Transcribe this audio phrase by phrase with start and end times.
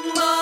[0.00, 0.37] Whoa.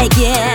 [0.00, 0.49] like, yeah.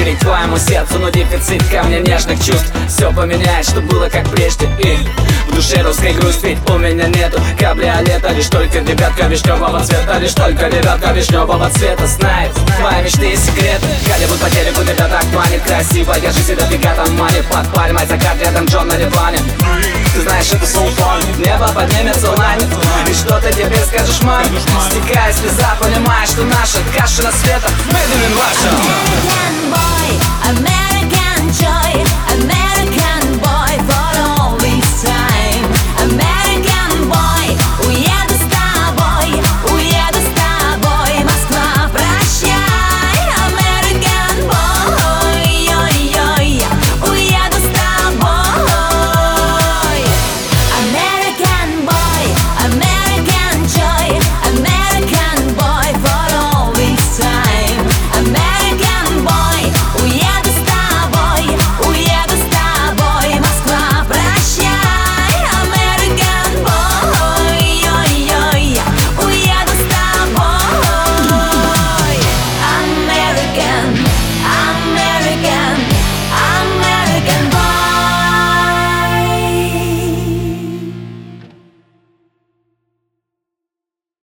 [0.00, 2.72] Очередь твоему сердцу Но дефицит мне нежных чувств.
[2.88, 4.96] Все поменяет, что было как прежде И
[5.50, 10.34] в душе русской грусть Ведь у меня нету кабриолета Лишь только ребятка вишневого цвета Лишь
[10.34, 13.36] только ребятка вишневого цвета Знает твои мечты
[14.20, 18.66] Голливуд по телеку тебя так манит Красиво, держи себя фигатом мани Под пальмой закат рядом
[18.66, 19.38] Джон на диване
[20.12, 22.60] Ты знаешь, это султан Небо поднимется лань
[23.08, 24.46] И что ты тебе скажешь, мать
[24.90, 28.68] Стекая слеза, понимаешь, что наша каша на света Made in Russia